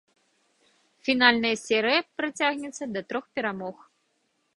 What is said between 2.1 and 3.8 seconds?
працягнецца да трох перамог.